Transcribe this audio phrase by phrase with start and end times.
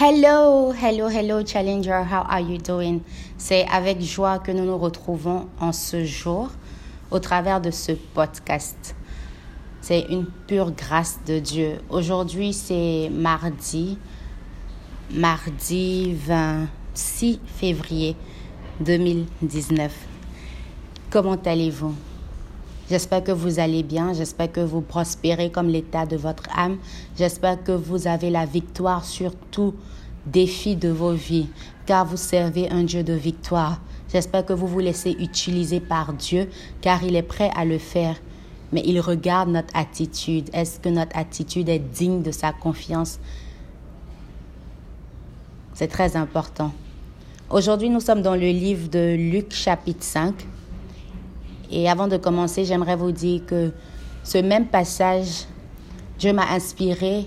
[0.00, 2.04] Hello, hello, hello, Challenger.
[2.04, 3.00] How are you doing?
[3.36, 6.52] C'est avec joie que nous nous retrouvons en ce jour
[7.10, 8.94] au travers de ce podcast.
[9.80, 11.78] C'est une pure grâce de Dieu.
[11.90, 13.98] Aujourd'hui, c'est mardi,
[15.10, 18.14] mardi 26 février
[18.78, 19.92] 2019.
[21.10, 21.96] Comment allez-vous?
[22.88, 26.78] J'espère que vous allez bien, j'espère que vous prospérez comme l'état de votre âme,
[27.18, 29.74] j'espère que vous avez la victoire sur tout
[30.24, 31.48] défi de vos vies,
[31.84, 33.80] car vous servez un Dieu de victoire.
[34.10, 36.48] J'espère que vous vous laissez utiliser par Dieu,
[36.80, 38.16] car il est prêt à le faire.
[38.72, 40.48] Mais il regarde notre attitude.
[40.54, 43.18] Est-ce que notre attitude est digne de sa confiance?
[45.74, 46.72] C'est très important.
[47.50, 50.34] Aujourd'hui, nous sommes dans le livre de Luc chapitre 5.
[51.70, 53.72] Et avant de commencer, j'aimerais vous dire que
[54.24, 55.44] ce même passage,
[56.18, 57.26] Dieu m'a inspiré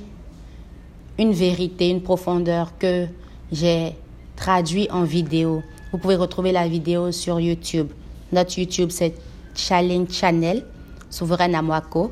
[1.20, 3.08] une vérité, une profondeur que
[3.52, 3.96] j'ai
[4.36, 5.62] traduit en vidéo.
[5.92, 7.90] Vous pouvez retrouver la vidéo sur YouTube.
[8.32, 9.14] Notre YouTube, c'est
[9.54, 10.66] Challenge Channel,
[11.10, 12.12] Souveraine Amwako,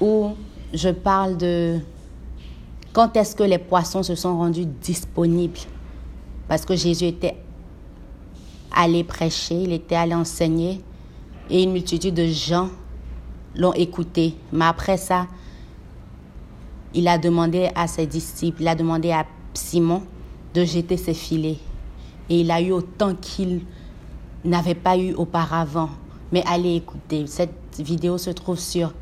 [0.00, 0.32] où
[0.74, 1.78] je parle de
[2.92, 5.60] quand est-ce que les poissons se sont rendus disponibles.
[6.48, 7.36] Parce que Jésus était
[8.74, 10.80] allé prêcher, il était allé enseigner
[11.50, 12.70] et une multitude de gens
[13.54, 14.34] l'ont écouté.
[14.52, 15.26] Mais après ça,
[16.94, 20.02] il a demandé à ses disciples, il a demandé à Simon
[20.54, 21.58] de jeter ses filets.
[22.28, 23.62] Et il a eu autant qu'il
[24.44, 25.90] n'avait pas eu auparavant.
[26.30, 27.26] Mais allez écouter.
[27.26, 28.92] Cette vidéo se trouve sur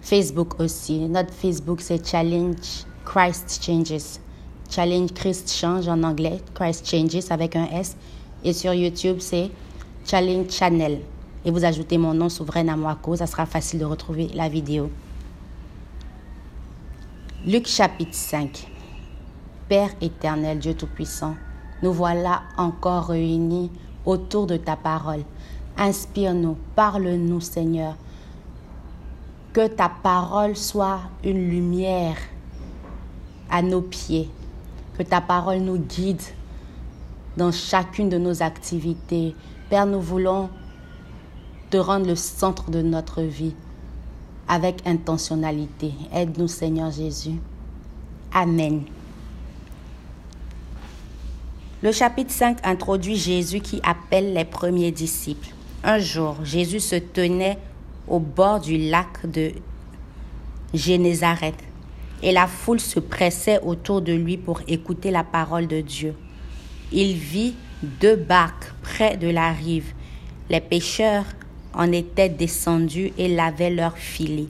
[0.00, 1.00] Facebook aussi.
[1.00, 2.56] Notre Facebook, c'est Challenge
[3.04, 4.20] Christ Changes.
[4.70, 6.40] Challenge Christ Change en anglais.
[6.54, 7.96] Christ Changes avec un S.
[8.44, 9.50] Et sur YouTube, c'est
[10.08, 11.00] Challenge Channel.
[11.44, 14.90] Et vous ajoutez mon nom souverain à cause, ça sera facile de retrouver la vidéo.
[17.46, 18.68] Luc chapitre 5.
[19.68, 21.34] Père éternel, Dieu Tout-Puissant,
[21.82, 23.70] nous voilà encore réunis
[24.06, 25.24] autour de ta parole.
[25.76, 27.94] Inspire-nous, parle-nous Seigneur.
[29.52, 32.16] Que ta parole soit une lumière
[33.50, 34.30] à nos pieds.
[34.96, 36.22] Que ta parole nous guide
[37.36, 39.34] dans chacune de nos activités.
[39.68, 40.48] Père, nous voulons
[41.68, 43.54] te rendre le centre de notre vie
[44.48, 45.92] avec intentionnalité.
[46.14, 47.34] Aide-nous Seigneur Jésus.
[48.32, 48.84] Amen.
[51.82, 55.50] Le chapitre 5 introduit Jésus qui appelle les premiers disciples.
[55.84, 57.58] Un jour, Jésus se tenait
[58.08, 59.52] au bord du lac de
[60.72, 61.62] Génézareth
[62.22, 66.14] et la foule se pressait autour de lui pour écouter la parole de Dieu.
[66.90, 69.92] Il vit deux barques près de la rive.
[70.50, 71.24] Les pêcheurs
[71.74, 74.48] en étaient descendus et lavaient leurs filets.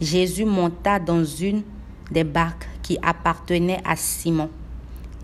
[0.00, 1.62] Jésus monta dans une
[2.10, 4.50] des barques qui appartenait à Simon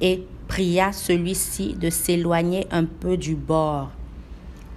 [0.00, 3.90] et pria celui-ci de s'éloigner un peu du bord.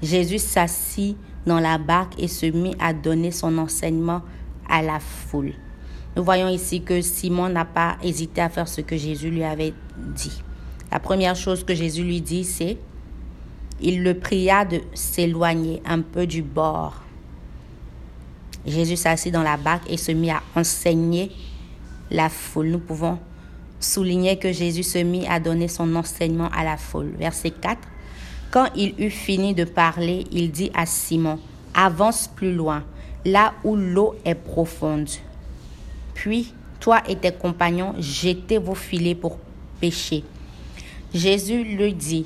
[0.01, 4.21] Jésus s'assit dans la barque et se mit à donner son enseignement
[4.69, 5.53] à la foule.
[6.15, 9.73] Nous voyons ici que Simon n'a pas hésité à faire ce que Jésus lui avait
[9.97, 10.43] dit.
[10.93, 12.77] La première chose que Jésus lui dit, c'est
[13.81, 17.01] il le pria de s'éloigner un peu du bord.
[18.67, 21.31] Jésus s'assit dans la barque et se mit à enseigner
[22.11, 22.67] la foule.
[22.67, 23.17] Nous pouvons
[23.79, 27.11] souligner que Jésus se mit à donner son enseignement à la foule.
[27.17, 27.79] Verset 4.
[28.51, 31.39] Quand il eut fini de parler, il dit à Simon,
[31.73, 32.83] avance plus loin,
[33.25, 35.09] là où l'eau est profonde.
[36.13, 39.39] Puis, toi et tes compagnons, jetez vos filets pour
[39.81, 40.23] pêcher.
[41.13, 42.25] Jésus lui dit,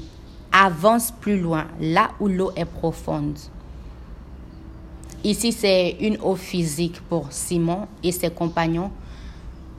[0.51, 3.37] avance plus loin, là où l'eau est profonde.
[5.23, 8.91] Ici, c'est une eau physique pour Simon et ses compagnons,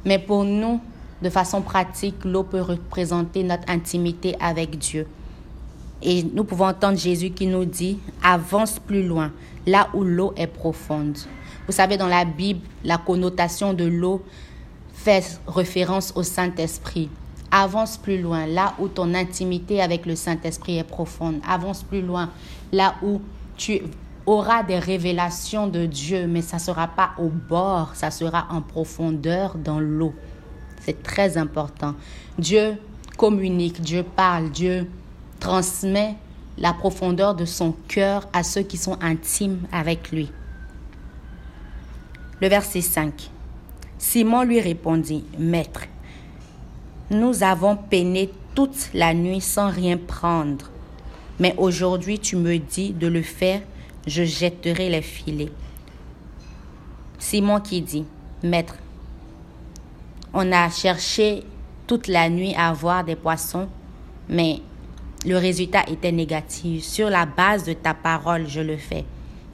[0.05, 0.81] mais pour nous,
[1.23, 5.07] de façon pratique, l'eau peut représenter notre intimité avec Dieu.
[6.03, 9.33] Et nous pouvons entendre Jésus qui nous dit, avance plus loin,
[9.67, 11.19] là où l'eau est profonde.
[11.67, 14.23] Vous savez, dans la Bible, la connotation de l'eau
[14.93, 17.09] fait référence au Saint-Esprit.
[17.51, 21.41] Avance plus loin, là où ton intimité avec le Saint-Esprit est profonde.
[21.49, 22.31] Avance plus loin,
[22.73, 23.21] là où
[23.57, 23.81] tu
[24.27, 28.61] auras des révélations de Dieu, mais ça ne sera pas au bord, ça sera en
[28.61, 30.15] profondeur dans l'eau.
[30.83, 31.95] C'est très important.
[32.39, 32.77] Dieu
[33.17, 34.89] communique, Dieu parle, Dieu
[35.41, 36.17] transmet
[36.59, 40.31] la profondeur de son cœur à ceux qui sont intimes avec lui.
[42.41, 43.31] Le verset 5.
[43.99, 45.83] Simon lui répondit, Maître,
[47.11, 50.71] nous avons peiné toute la nuit sans rien prendre.
[51.39, 53.61] Mais aujourd'hui, tu me dis de le faire,
[54.07, 55.53] je jetterai les filets.
[57.19, 58.05] Simon qui dit,
[58.43, 58.77] Maître,
[60.35, 61.45] on a cherché
[61.87, 63.69] toute la nuit à voir des poissons,
[64.29, 64.61] mais
[65.25, 66.85] le résultat était négatif.
[66.85, 69.05] Sur la base de ta parole, je le fais.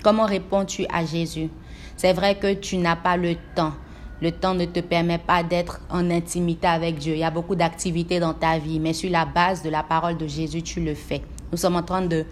[0.03, 1.49] Comment réponds-tu à Jésus?
[1.97, 3.73] C'est vrai que tu n'as pas le temps.
[4.20, 7.14] Le temps ne te permet pas d'être en intimité avec Dieu.
[7.14, 10.16] Il y a beaucoup d'activités dans ta vie, mais sur la base de la parole
[10.16, 11.22] de Jésus, tu le fais.
[11.50, 12.25] Nous sommes en train de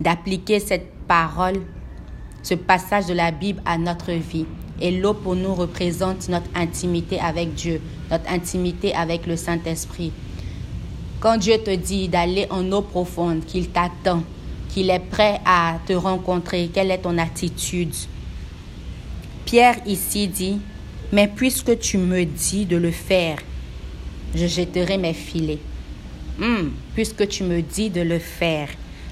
[0.00, 1.60] d'appliquer cette parole,
[2.42, 4.46] ce passage de la Bible à notre vie.
[4.80, 7.80] Et l'eau pour nous représente notre intimité avec Dieu,
[8.10, 10.12] notre intimité avec le Saint-Esprit.
[11.20, 14.24] Quand Dieu te dit d'aller en eau profonde, qu'il t'attend,
[14.70, 17.94] qu'il est prêt à te rencontrer, quelle est ton attitude?
[19.44, 20.58] Pierre ici dit,
[21.12, 23.38] mais puisque tu me dis de le faire,
[24.34, 25.58] je jetterai mes filets.
[26.38, 28.68] Hmm, puisque tu me dis de le faire,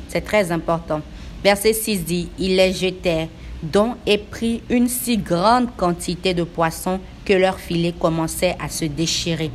[0.09, 1.03] c'est très important.
[1.45, 3.29] Verset 6 dit, il les jetait,
[3.63, 8.87] dont est pris une si grande quantité de poissons que leurs filets commençaient à se
[8.87, 9.51] déchirer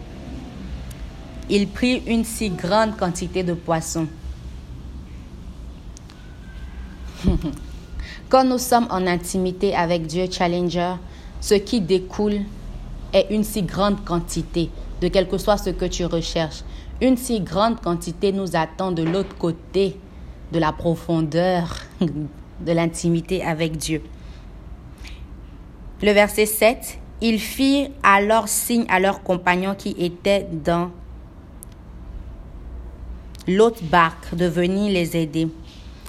[1.50, 4.07] il prit une si grande quantité de poissons.
[8.30, 10.95] Quand nous sommes en intimité avec Dieu Challenger,
[11.45, 12.39] ce qui découle
[13.13, 16.63] est une si grande quantité de quel que soit ce que tu recherches.
[17.01, 19.95] Une si grande quantité nous attend de l'autre côté
[20.51, 24.01] de la profondeur de l'intimité avec Dieu.
[26.01, 30.89] Le verset 7, ils firent alors signe à leurs compagnons qui étaient dans
[33.47, 35.47] l'autre barque de venir les aider.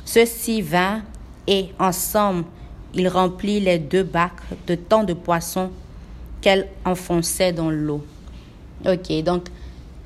[0.06, 1.02] Ceux-ci vinrent
[1.46, 2.44] et ensemble
[2.96, 5.70] ils remplirent les deux barques de tant de poissons
[6.40, 8.04] qu'elles enfonçaient dans l'eau.
[8.86, 9.44] Ok, donc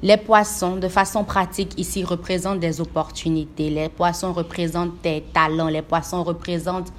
[0.02, 3.70] les poissons, de façon pratique, ici représentent des opportunités.
[3.70, 5.68] Les poissons représentent tes talents.
[5.68, 6.92] Les poissons représentent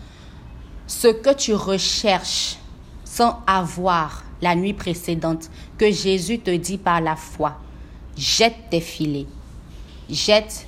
[0.87, 2.57] ce que tu recherches
[3.03, 7.57] sans avoir la nuit précédente, que Jésus te dit par la foi.
[8.15, 9.27] Jette tes filets.
[10.09, 10.67] Jette.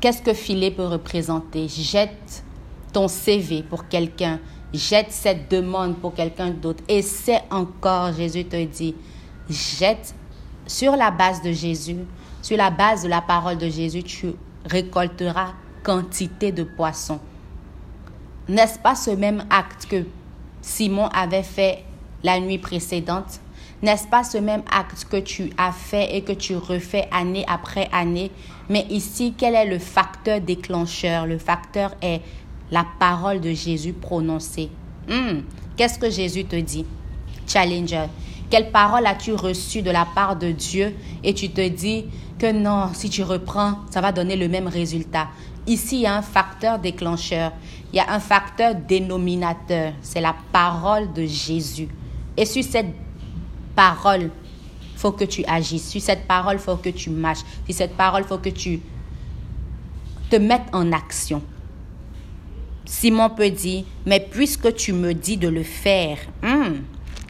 [0.00, 1.68] Qu'est-ce que filet peut représenter?
[1.68, 2.42] Jette
[2.92, 4.40] ton CV pour quelqu'un.
[4.72, 6.82] Jette cette demande pour quelqu'un d'autre.
[7.02, 8.94] C'est encore, Jésus te dit,
[9.48, 10.14] jette
[10.66, 11.96] sur la base de Jésus,
[12.42, 14.32] sur la base de la parole de Jésus, tu
[14.64, 17.20] récolteras quantité de poissons.
[18.48, 20.04] N'est-ce pas ce même acte que
[20.62, 21.84] Simon avait fait
[22.22, 23.40] la nuit précédente?
[23.82, 27.88] N'est-ce pas ce même acte que tu as fait et que tu refais année après
[27.92, 28.30] année?
[28.68, 31.26] Mais ici, quel est le facteur déclencheur?
[31.26, 32.20] Le facteur est
[32.70, 34.70] la parole de Jésus prononcée.
[35.08, 35.40] Hmm,
[35.76, 36.86] qu'est-ce que Jésus te dit?
[37.46, 38.06] Challenger.
[38.48, 40.94] Quelle parole as-tu reçue de la part de Dieu?
[41.22, 42.06] Et tu te dis
[42.38, 45.28] que non, si tu reprends, ça va donner le même résultat.
[45.66, 47.52] Ici, il y a un facteur déclencheur,
[47.92, 51.88] il y a un facteur dénominateur, c'est la parole de Jésus.
[52.36, 52.94] Et sur cette
[53.76, 54.30] parole,
[54.96, 55.88] faut que tu agisses.
[55.88, 57.40] Sur cette parole, faut que tu marches.
[57.66, 58.80] Sur cette parole, faut que tu
[60.28, 61.42] te mettes en action.
[62.90, 66.80] Simon peut dire, mais puisque tu me dis de le faire, hmm,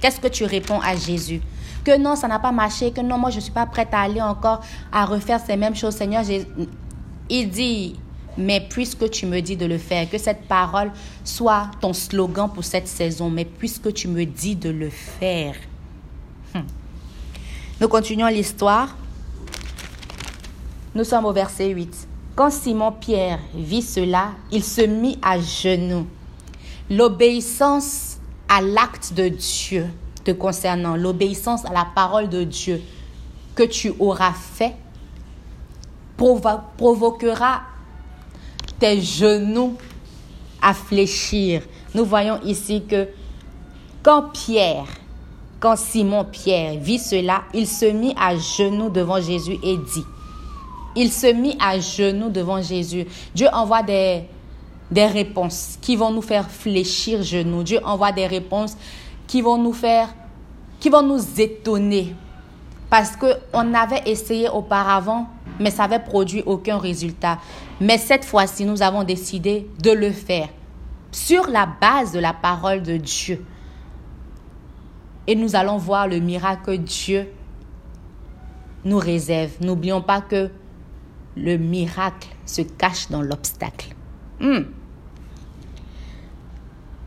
[0.00, 1.42] qu'est-ce que tu réponds à Jésus?
[1.84, 4.00] Que non, ça n'a pas marché, que non, moi je ne suis pas prête à
[4.00, 6.24] aller encore à refaire ces mêmes choses, Seigneur.
[7.28, 7.96] Il dit,
[8.38, 10.92] mais puisque tu me dis de le faire, que cette parole
[11.24, 15.56] soit ton slogan pour cette saison, mais puisque tu me dis de le faire,
[16.54, 16.62] Hmm.
[17.80, 18.96] Nous continuons l'histoire.
[20.94, 22.08] Nous sommes au verset 8.
[22.40, 26.06] Quand Simon-Pierre vit cela, il se mit à genoux.
[26.88, 28.16] L'obéissance
[28.49, 29.87] à l'acte de Dieu
[30.25, 32.80] te concernant, l'obéissance à la parole de Dieu
[33.54, 34.75] que tu auras fait
[36.16, 37.61] provoquera
[38.78, 39.76] tes genoux
[40.62, 41.61] à fléchir.
[41.94, 43.06] Nous voyons ici que
[44.02, 44.87] quand Pierre
[45.61, 50.04] quand Simon-Pierre vit cela, il se mit à genoux devant Jésus et dit,
[50.97, 53.06] il se mit à genoux devant Jésus.
[53.35, 54.26] Dieu envoie des,
[54.92, 57.62] réponses qui vont nous faire fléchir genoux.
[57.62, 58.76] Dieu envoie des réponses
[59.26, 60.09] qui vont nous faire,
[60.80, 62.14] qui vont nous étonner.
[62.88, 65.28] Parce qu'on avait essayé auparavant,
[65.61, 67.38] mais ça n'avait produit aucun résultat.
[67.80, 70.49] Mais cette fois-ci, nous avons décidé de le faire
[71.12, 73.44] sur la base de la parole de Dieu
[75.26, 77.28] et nous allons voir le miracle que Dieu
[78.85, 79.52] nous réserve.
[79.61, 80.50] N'oublions pas que
[81.37, 83.94] le miracle se cache dans l'obstacle.
[84.40, 84.62] Hmm.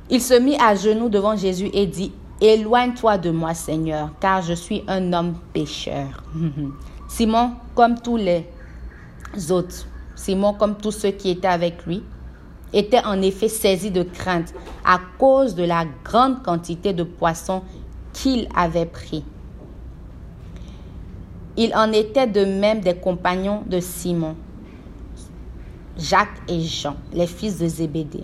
[0.09, 2.11] Il se mit à genoux devant Jésus et dit,
[2.41, 6.23] Éloigne-toi de moi, Seigneur, car je suis un homme pécheur.
[7.07, 8.45] Simon, comme tous les
[9.49, 12.03] autres, Simon, comme tous ceux qui étaient avec lui,
[12.73, 14.53] était en effet saisi de crainte
[14.83, 17.61] à cause de la grande quantité de poissons
[18.13, 19.23] qu'il avait pris.
[21.55, 24.35] Il en était de même des compagnons de Simon,
[25.97, 28.23] Jacques et Jean, les fils de Zébédée.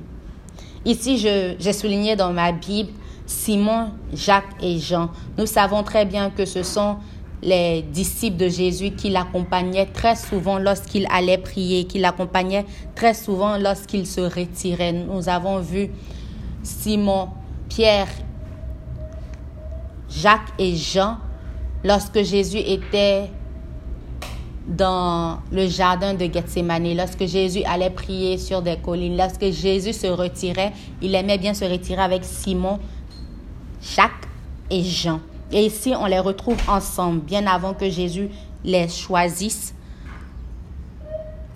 [0.86, 2.92] Ici, j'ai souligné dans ma Bible
[3.28, 5.12] Simon, Jacques et Jean.
[5.38, 6.98] Nous savons très bien que ce sont
[7.44, 13.58] les disciples de Jésus qui l'accompagnaient très souvent lorsqu'il allait prier, qui l'accompagnaient très souvent
[13.58, 14.94] lorsqu'il se retirait.
[14.94, 15.92] Nous avons vu
[16.64, 17.30] Simon,
[17.70, 18.08] Pierre,
[20.10, 21.18] Jacques et Jean
[21.84, 23.30] lorsque Jésus était
[24.68, 30.08] dans le jardin de Gethsemane, lorsque Jésus allait prier sur des collines, lorsque Jésus se
[30.08, 32.80] retirait, il aimait bien se retirer avec Simon,
[33.82, 34.28] Jacques
[34.70, 35.22] et Jean.
[35.52, 38.30] Et ici, on les retrouve ensemble, bien avant que Jésus
[38.64, 39.74] les choisisse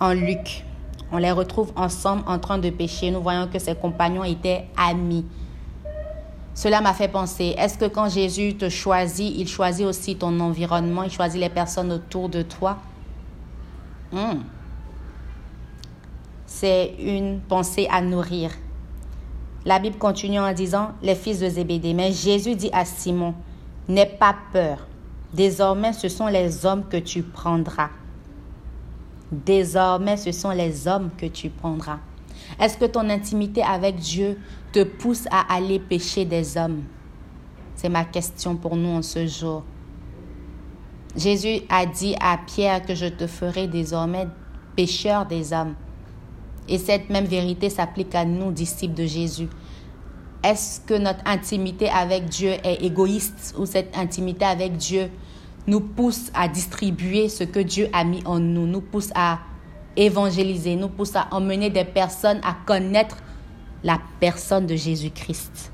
[0.00, 0.64] en Luc.
[1.12, 3.12] On les retrouve ensemble en train de pécher.
[3.12, 5.24] Nous voyons que ses compagnons étaient amis.
[6.54, 11.02] Cela m'a fait penser, est-ce que quand Jésus te choisit, il choisit aussi ton environnement,
[11.02, 12.78] il choisit les personnes autour de toi?
[14.12, 14.42] Hmm.
[16.46, 18.52] C'est une pensée à nourrir.
[19.64, 21.94] La Bible continue en disant, les fils de Zébédée.
[21.94, 23.34] Mais Jésus dit à Simon,
[23.88, 24.86] N'aie pas peur.
[25.32, 27.90] Désormais, ce sont les hommes que tu prendras.
[29.32, 31.98] Désormais, ce sont les hommes que tu prendras.
[32.60, 34.38] Est-ce que ton intimité avec Dieu
[34.72, 36.82] te pousse à aller pécher des hommes?
[37.74, 39.64] C'est ma question pour nous en ce jour.
[41.16, 44.26] Jésus a dit à Pierre que je te ferai désormais
[44.74, 45.74] pécheur des hommes.
[46.68, 49.48] Et cette même vérité s'applique à nous, disciples de Jésus.
[50.42, 55.10] Est-ce que notre intimité avec Dieu est égoïste ou cette intimité avec Dieu
[55.66, 59.40] nous pousse à distribuer ce que Dieu a mis en nous, nous pousse à
[59.96, 63.16] évangéliser, nous pousse à emmener des personnes à connaître
[63.82, 65.72] la personne de Jésus-Christ.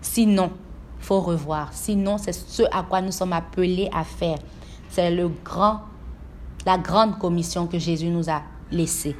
[0.00, 0.52] Sinon,
[0.98, 1.72] il faut revoir.
[1.72, 4.38] Sinon, c'est ce à quoi nous sommes appelés à faire.
[4.88, 5.80] C'est le grand,
[6.64, 9.16] la grande commission que Jésus nous a laissée.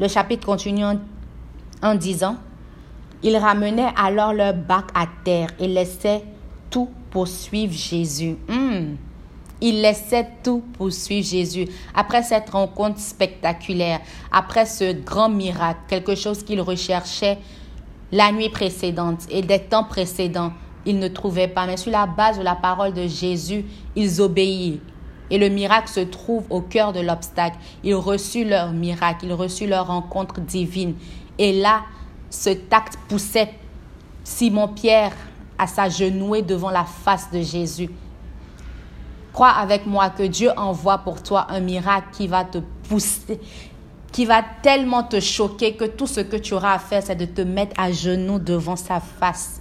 [0.00, 0.84] Le chapitre continue
[1.82, 2.36] en disant,
[3.22, 6.24] ils ramenaient alors leur bac à terre et laissaient
[6.70, 8.36] tout poursuivre Jésus.
[8.48, 8.96] Hmm.
[9.60, 11.66] Ils laissaient tout poursuivre Jésus.
[11.94, 14.00] Après cette rencontre spectaculaire,
[14.32, 17.38] après ce grand miracle, quelque chose qu'ils recherchaient
[18.12, 20.52] la nuit précédente et des temps précédents,
[20.86, 21.66] ils ne trouvaient pas.
[21.66, 23.64] Mais sur la base de la parole de Jésus,
[23.96, 24.80] ils obéissent.
[25.30, 27.56] Et le miracle se trouve au cœur de l'obstacle.
[27.82, 30.94] Ils reçurent leur miracle, ils reçurent leur rencontre divine.
[31.38, 31.82] Et là,
[32.30, 33.50] ce tact poussait
[34.22, 35.12] Simon-Pierre
[35.58, 37.88] à s'agenouiller devant la face de Jésus.
[39.34, 43.40] Crois avec moi que Dieu envoie pour toi un miracle qui va te pousser,
[44.12, 47.24] qui va tellement te choquer que tout ce que tu auras à faire, c'est de
[47.24, 49.60] te mettre à genoux devant sa face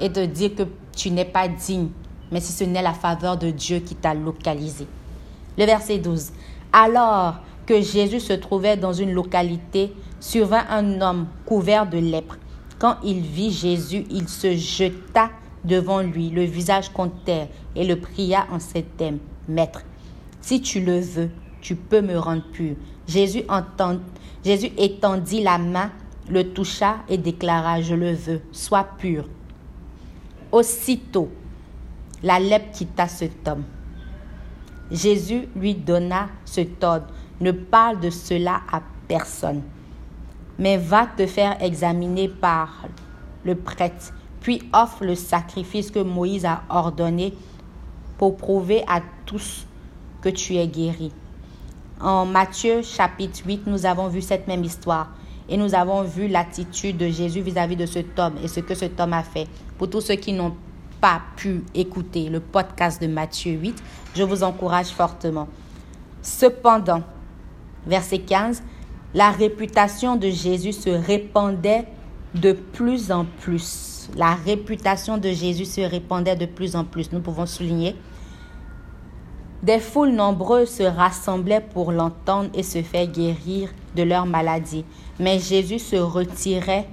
[0.00, 0.62] et de dire que
[0.96, 1.88] tu n'es pas digne,
[2.32, 4.86] mais si ce n'est la faveur de Dieu qui t'a localisé.
[5.58, 6.32] Le verset 12.
[6.72, 7.34] Alors
[7.66, 12.38] que Jésus se trouvait dans une localité, survint un homme couvert de lèpre.
[12.78, 15.28] Quand il vit Jésus, il se jeta
[15.66, 17.14] devant lui, le visage contre
[17.74, 19.18] et le pria en ces termes.
[19.48, 19.82] Maître,
[20.40, 21.30] si tu le veux,
[21.60, 22.76] tu peux me rendre pur.
[23.06, 23.98] Jésus, entend,
[24.44, 25.90] Jésus étendit la main,
[26.28, 29.28] le toucha et déclara, je le veux, sois pur.
[30.52, 31.30] Aussitôt,
[32.22, 33.64] la lèpre quitta cet homme.
[34.90, 37.06] Jésus lui donna ce ordre.
[37.40, 39.62] Ne parle de cela à personne,
[40.58, 42.86] mais va te faire examiner par
[43.44, 44.14] le prêtre,
[44.46, 47.34] puis offre le sacrifice que Moïse a ordonné
[48.16, 49.66] pour prouver à tous
[50.22, 51.10] que tu es guéri.
[52.00, 55.08] En Matthieu chapitre 8, nous avons vu cette même histoire
[55.48, 58.76] et nous avons vu l'attitude de Jésus vis-à-vis -vis de cet homme et ce que
[58.76, 59.48] cet homme a fait.
[59.78, 60.54] Pour tous ceux qui n'ont
[61.00, 63.82] pas pu écouter le podcast de Matthieu 8,
[64.14, 65.48] je vous encourage fortement.
[66.22, 67.02] Cependant,
[67.84, 68.62] verset 15,
[69.12, 71.88] la réputation de Jésus se répandait
[72.32, 73.95] de plus en plus.
[74.14, 77.10] La réputation de Jésus se répandait de plus en plus.
[77.12, 77.96] Nous pouvons souligner.
[79.62, 84.84] Des foules nombreuses se rassemblaient pour l'entendre et se faire guérir de leur maladie.
[85.18, 86.86] Mais Jésus se retirait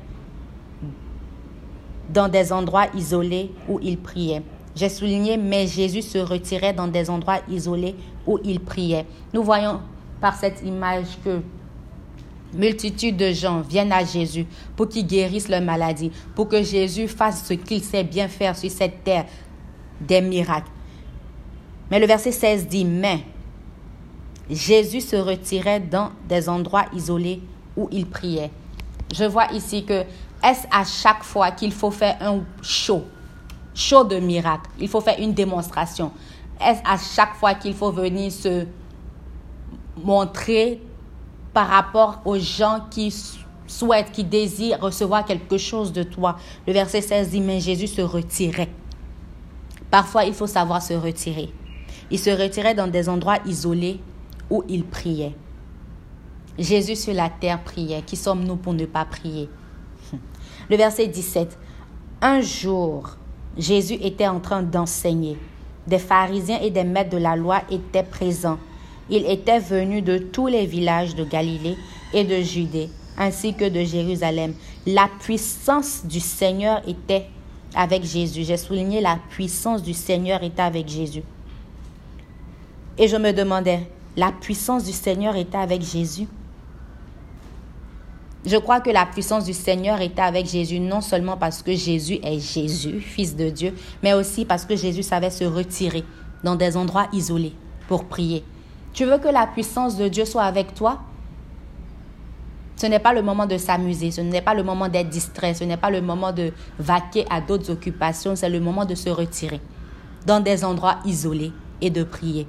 [2.09, 4.41] dans des endroits isolés où il priait.
[4.75, 9.05] J'ai souligné, mais Jésus se retirait dans des endroits isolés où il priait.
[9.33, 9.81] Nous voyons
[10.19, 11.41] par cette image que
[12.53, 14.45] multitude de gens viennent à Jésus
[14.75, 18.69] pour qu'il guérisse leur maladie, pour que Jésus fasse ce qu'il sait bien faire sur
[18.69, 19.25] cette terre,
[19.99, 20.71] des miracles.
[21.91, 23.19] Mais le verset 16 dit, mais
[24.49, 27.41] Jésus se retirait dans des endroits isolés
[27.77, 28.51] où il priait.
[29.13, 30.03] Je vois ici que
[30.43, 33.03] est-ce à chaque fois qu'il faut faire un show
[33.73, 34.69] show de miracle.
[34.79, 36.11] Il faut faire une démonstration.
[36.61, 38.65] Est-ce à chaque fois qu'il faut venir se
[39.97, 40.81] montrer
[41.53, 43.13] par rapport aux gens qui
[43.67, 46.37] souhaitent, qui désirent recevoir quelque chose de toi.
[46.67, 48.69] Le verset 16 dit, mais Jésus se retirait.
[49.91, 51.49] Parfois, il faut savoir se retirer.
[52.09, 53.99] Il se retirait dans des endroits isolés
[54.49, 55.35] où il priait.
[56.57, 58.01] Jésus sur la terre priait.
[58.01, 59.49] Qui sommes-nous pour ne pas prier?
[60.69, 61.57] Le verset 17.
[62.21, 63.17] Un jour,
[63.57, 65.37] Jésus était en train d'enseigner.
[65.87, 68.59] Des pharisiens et des maîtres de la loi étaient présents.
[69.09, 71.75] Il était venu de tous les villages de Galilée
[72.13, 74.53] et de Judée, ainsi que de Jérusalem.
[74.85, 77.27] La puissance du Seigneur était
[77.75, 78.43] avec Jésus.
[78.43, 81.23] J'ai souligné la puissance du Seigneur était avec Jésus.
[82.97, 86.27] Et je me demandais, la puissance du Seigneur était avec Jésus?
[88.45, 92.19] Je crois que la puissance du Seigneur était avec Jésus, non seulement parce que Jésus
[92.23, 96.03] est Jésus, Fils de Dieu, mais aussi parce que Jésus savait se retirer
[96.43, 97.53] dans des endroits isolés
[97.87, 98.43] pour prier.
[98.93, 100.99] Tu veux que la puissance de Dieu soit avec toi?
[102.75, 105.63] Ce n'est pas le moment de s'amuser, ce n'est pas le moment d'être distrait, ce
[105.63, 109.61] n'est pas le moment de vaquer à d'autres occupations, c'est le moment de se retirer
[110.25, 112.47] dans des endroits isolés et de prier.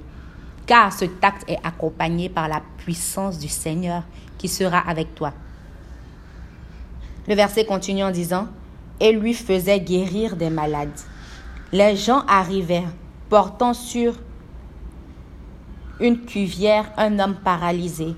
[0.65, 4.03] Car ce acte est accompagné par la puissance du Seigneur
[4.37, 5.33] qui sera avec toi.
[7.27, 8.47] Le verset continue en disant,
[8.99, 10.99] et lui faisait guérir des malades.
[11.71, 12.91] Les gens arrivèrent,
[13.29, 14.13] portant sur
[15.99, 18.15] une cuvière un homme paralysé.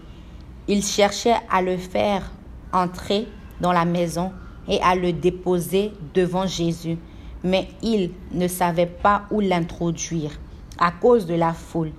[0.68, 2.32] Ils cherchaient à le faire
[2.74, 3.28] entrer
[3.62, 4.32] dans la maison
[4.68, 6.98] et à le déposer devant Jésus,
[7.44, 10.32] mais ils ne savaient pas où l'introduire
[10.78, 11.92] à cause de la foule.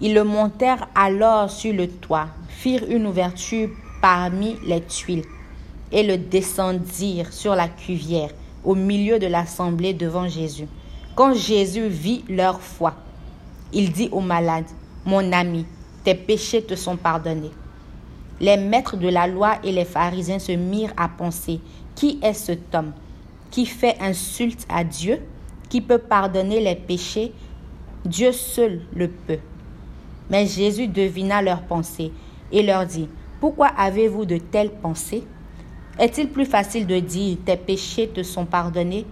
[0.00, 3.68] Ils le montèrent alors sur le toit, firent une ouverture
[4.00, 5.24] parmi les tuiles
[5.90, 8.30] et le descendirent sur la cuvière
[8.64, 10.68] au milieu de l'assemblée devant Jésus.
[11.14, 12.94] Quand Jésus vit leur foi,
[13.72, 14.70] il dit aux malades,
[15.04, 15.66] Mon ami,
[16.04, 17.52] tes péchés te sont pardonnés.
[18.40, 21.60] Les maîtres de la loi et les pharisiens se mirent à penser,
[21.94, 22.92] Qui est cet homme
[23.50, 25.20] qui fait insulte à Dieu,
[25.68, 27.32] qui peut pardonner les péchés?
[28.04, 29.38] Dieu seul le peut.
[30.30, 32.12] Mais Jésus devina leurs pensées
[32.52, 33.08] et leur dit,
[33.40, 35.24] pourquoi avez-vous de telles pensées?
[35.98, 39.06] Est-il plus facile de dire tes péchés te sont pardonnés?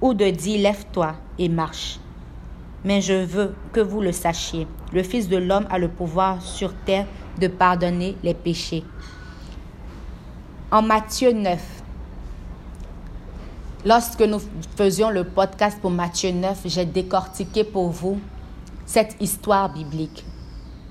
[0.00, 1.98] Ou de dire lève-toi et marche?
[2.84, 6.74] Mais je veux que vous le sachiez, le Fils de l'homme a le pouvoir sur
[6.84, 7.06] terre
[7.40, 8.84] de pardonner les péchés.
[10.70, 11.58] En Matthieu 9,
[13.86, 14.40] lorsque nous
[14.76, 18.20] faisions le podcast pour Matthieu 9, j'ai décortiqué pour vous
[18.84, 20.24] cette histoire biblique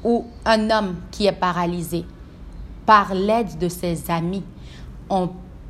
[0.04, 2.06] où un homme qui est paralysé,
[2.86, 4.44] par l'aide de ses amis,
[5.10, 5.30] ont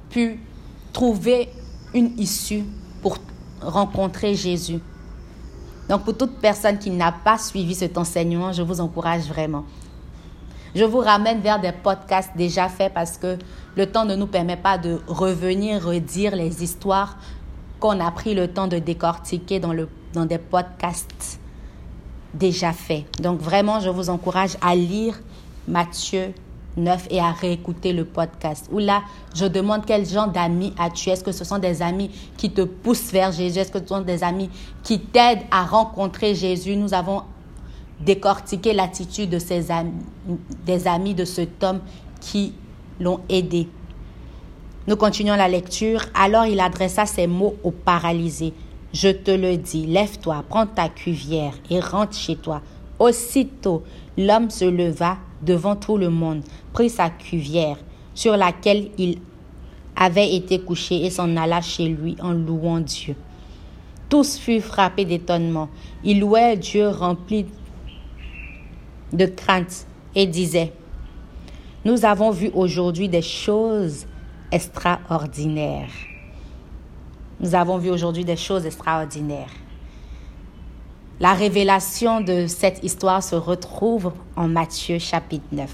[0.10, 0.40] pu
[0.92, 1.50] trouver
[1.94, 2.64] une issue
[3.02, 3.18] pour
[3.62, 4.80] rencontrer Jésus.
[5.94, 9.64] Donc pour toute personne qui n'a pas suivi cet enseignement, je vous encourage vraiment.
[10.74, 13.38] Je vous ramène vers des podcasts déjà faits parce que
[13.76, 17.16] le temps ne nous permet pas de revenir redire les histoires
[17.80, 21.40] qu'on a pris le temps de décortiquer dans, le, dans des podcasts
[22.34, 23.06] déjà fait.
[23.22, 25.22] Donc vraiment, je vous encourage à lire
[25.68, 26.34] Matthieu
[26.78, 28.68] 9 et à réécouter le podcast.
[28.72, 29.04] Où là,
[29.36, 31.10] je demande quel genre d'amis as-tu?
[31.10, 33.60] Est-ce que ce sont des amis qui te poussent vers Jésus?
[33.60, 34.50] Est-ce que ce sont des amis
[34.84, 36.76] qui t'aident à rencontrer Jésus?
[36.76, 37.24] Nous avons
[38.00, 39.92] décortiqué l'attitude de amis,
[40.66, 41.80] des amis de cet homme
[42.20, 42.54] qui
[43.00, 43.68] l'ont aidé.
[44.88, 46.02] Nous continuons la lecture.
[46.14, 48.54] Alors il adressa ces mots au paralysé.
[48.94, 52.62] Je te le dis, lève-toi, prends ta cuvière et rentre chez toi.
[53.04, 53.84] Aussitôt,
[54.18, 57.76] l'homme se leva devant tout le monde, prit sa cuvière
[58.14, 59.18] sur laquelle il
[59.94, 63.18] avait été couché et s'en alla chez lui en louant Dieu.
[64.08, 65.68] Tous furent frappés d'étonnement.
[66.06, 67.46] Ils louaient Dieu rempli
[69.12, 69.86] de crainte
[70.16, 70.72] et disaient,
[71.84, 74.06] Nous avons vu aujourd'hui des choses
[74.50, 75.92] extraordinaires.
[77.42, 79.52] Nous avons vu aujourd'hui des choses extraordinaires.
[81.20, 85.70] La révélation de cette histoire se retrouve en Matthieu chapitre 9.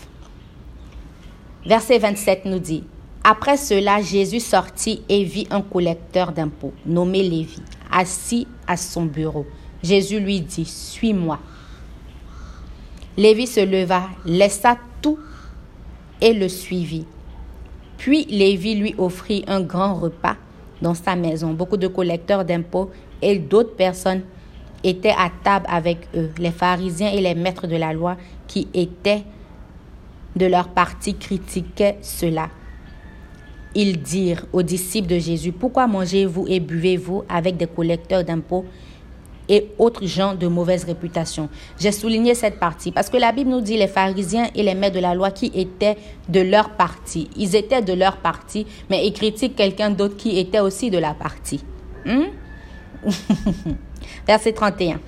[1.65, 2.83] Verset 27 nous dit,
[3.23, 9.45] Après cela, Jésus sortit et vit un collecteur d'impôts, nommé Lévi, assis à son bureau.
[9.81, 11.39] Jésus lui dit, Suis-moi.
[13.15, 15.19] Lévi se leva, laissa tout
[16.19, 17.05] et le suivit.
[17.97, 20.35] Puis Lévi lui offrit un grand repas
[20.81, 21.53] dans sa maison.
[21.53, 24.23] Beaucoup de collecteurs d'impôts et d'autres personnes
[24.83, 26.31] étaient à table avec eux.
[26.37, 29.23] Les pharisiens et les maîtres de la loi qui étaient
[30.35, 32.49] de leur parti critiquaient cela.
[33.75, 38.65] ils dirent aux disciples de Jésus, Pourquoi mangez-vous et buvez-vous avec des collecteurs d'impôts
[39.47, 41.49] et autres gens de mauvaise réputation?
[41.79, 44.95] J'ai souligné cette partie parce que la Bible nous dit les pharisiens et les maîtres
[44.95, 45.97] de la loi qui étaient
[46.29, 47.29] de leur parti.
[47.37, 51.13] Ils étaient de leur parti, mais ils critiquent quelqu'un d'autre qui était aussi de la
[51.13, 51.63] partie.
[52.05, 52.25] Hmm?
[54.27, 54.99] Verset 31.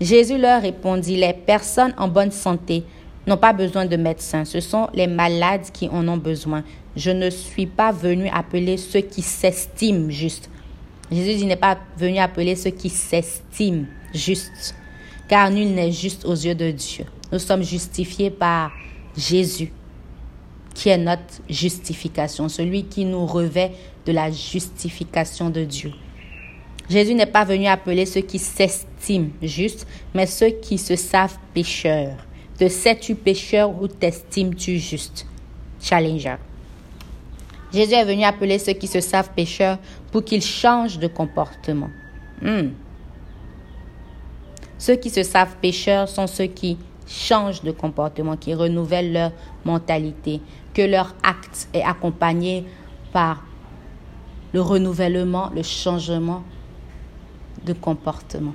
[0.00, 2.84] Jésus leur répondit, les personnes en bonne santé
[3.26, 6.62] n'ont pas besoin de médecins, ce sont les malades qui en ont besoin.
[6.96, 10.50] Je ne suis pas venu appeler ceux qui s'estiment justes,
[11.10, 14.74] Jésus n'est pas venu appeler ceux qui s'estiment justes,
[15.28, 17.04] car nul n'est juste aux yeux de Dieu.
[17.30, 18.72] Nous sommes justifiés par
[19.16, 19.72] Jésus,
[20.74, 23.72] qui est notre justification, celui qui nous revêt
[24.06, 25.92] de la justification de Dieu.
[26.88, 32.16] Jésus n'est pas venu appeler ceux qui s'estiment justes, mais ceux qui se savent pécheurs.
[32.58, 35.26] Te sais-tu pécheur ou t'estimes-tu juste?
[35.80, 36.36] Challenger.
[37.72, 39.78] Jésus est venu appeler ceux qui se savent pécheurs
[40.12, 41.90] pour qu'ils changent de comportement.
[42.40, 42.68] Hmm.
[44.78, 49.32] Ceux qui se savent pécheurs sont ceux qui changent de comportement, qui renouvellent leur
[49.64, 50.40] mentalité,
[50.74, 52.64] que leur acte est accompagné
[53.12, 53.42] par
[54.52, 56.44] le renouvellement, le changement
[57.64, 58.54] de comportement.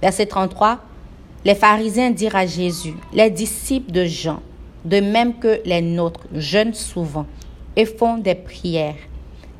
[0.00, 0.80] Verset 33.
[1.44, 4.40] Les pharisiens dirent à Jésus, les disciples de Jean,
[4.84, 7.26] de même que les nôtres, jeûnent souvent
[7.76, 8.96] et font des prières.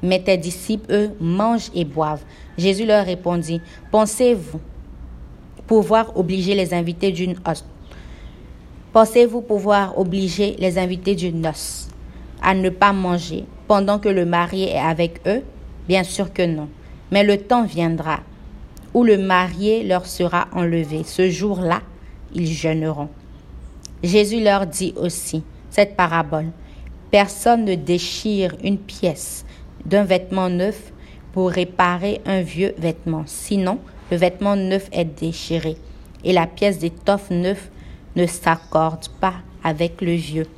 [0.03, 2.24] Mais tes disciples, eux, mangent et boivent.
[2.57, 4.61] Jésus leur répondit, Pensez-vous
[5.66, 7.64] pouvoir obliger les invités d'une noce
[8.92, 11.88] Pensez-vous pouvoir obliger les invités d'une noce
[12.40, 15.42] à ne pas manger pendant que le marié est avec eux?
[15.88, 16.68] Bien sûr que non.
[17.14, 18.18] Mais le temps viendra
[18.92, 21.05] où le marié leur sera enlevé.
[21.05, 21.81] Ce jour-là,
[22.35, 23.09] ils jeûneront.
[24.03, 26.46] Jésus leur dit aussi cette parabole.
[27.12, 29.44] Personne ne déchire une pièce
[29.87, 30.92] d'un vêtement neuf
[31.33, 33.22] pour réparer un vieux vêtement.
[33.27, 33.79] Sinon,
[34.11, 35.77] le vêtement neuf est déchiré
[36.24, 37.68] et la pièce d'étoffe neuve
[38.16, 40.48] ne s'accorde pas avec le vieux.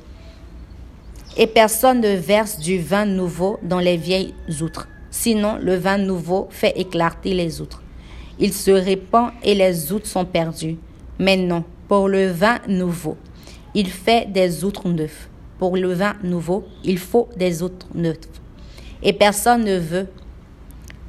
[1.37, 4.87] Et personne ne verse du vin nouveau dans les vieilles outres.
[5.19, 7.81] Sinon, le vin nouveau fait éclater les outres.
[8.39, 10.77] Il se répand et les outres sont perdues.
[11.17, 13.17] Mais non, pour le vin nouveau,
[13.73, 15.27] il fait des outres neuves
[15.57, 18.17] pour le vin nouveau, il faut des autres neufs.
[19.01, 20.07] Et personne ne veut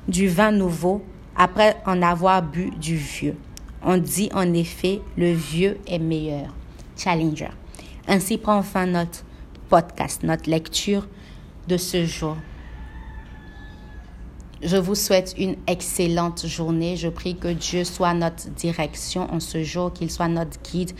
[0.07, 1.03] du vin nouveau
[1.37, 3.37] après en avoir bu du vieux.
[3.83, 6.55] On dit en effet, le vieux est meilleur.
[6.97, 7.51] Challenger.
[8.07, 9.23] Ainsi prend fin notre
[9.69, 11.07] podcast, notre lecture
[11.69, 12.37] de ce jour.
[14.63, 16.97] Je vous souhaite une excellente journée.
[16.97, 20.91] Je prie que Dieu soit notre direction en ce jour, qu'il soit notre guide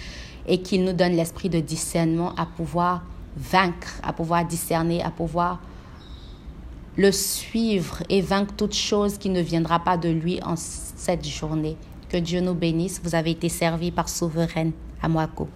[0.47, 3.03] et qu'il nous donne l'esprit de discernement à pouvoir
[3.37, 5.61] vaincre, à pouvoir discerner, à pouvoir
[6.97, 11.77] le suivre et vaincre toute chose qui ne viendra pas de lui en cette journée.
[12.09, 13.01] Que Dieu nous bénisse.
[13.03, 15.49] Vous avez été servi par Souveraine Amwako.